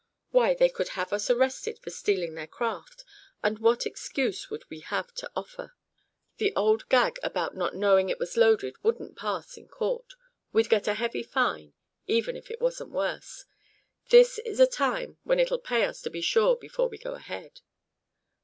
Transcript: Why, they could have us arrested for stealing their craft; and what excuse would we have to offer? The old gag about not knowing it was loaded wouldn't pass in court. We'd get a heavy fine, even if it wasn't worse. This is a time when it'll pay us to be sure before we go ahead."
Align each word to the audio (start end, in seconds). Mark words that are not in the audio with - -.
Why, 0.31 0.55
they 0.55 0.67
could 0.69 0.89
have 0.97 1.13
us 1.13 1.29
arrested 1.29 1.77
for 1.77 1.91
stealing 1.91 2.33
their 2.33 2.47
craft; 2.47 3.05
and 3.43 3.59
what 3.59 3.85
excuse 3.85 4.49
would 4.49 4.65
we 4.67 4.79
have 4.79 5.13
to 5.13 5.29
offer? 5.35 5.75
The 6.37 6.55
old 6.55 6.89
gag 6.89 7.19
about 7.21 7.55
not 7.55 7.75
knowing 7.75 8.09
it 8.09 8.17
was 8.17 8.35
loaded 8.35 8.73
wouldn't 8.81 9.15
pass 9.15 9.57
in 9.57 9.67
court. 9.67 10.15
We'd 10.51 10.69
get 10.71 10.87
a 10.87 10.95
heavy 10.95 11.21
fine, 11.21 11.75
even 12.07 12.35
if 12.35 12.49
it 12.49 12.59
wasn't 12.59 12.89
worse. 12.89 13.45
This 14.09 14.39
is 14.39 14.59
a 14.59 14.65
time 14.65 15.19
when 15.23 15.37
it'll 15.39 15.59
pay 15.59 15.83
us 15.83 16.01
to 16.01 16.09
be 16.09 16.21
sure 16.21 16.55
before 16.55 16.89
we 16.89 16.97
go 16.97 17.13
ahead." 17.13 17.61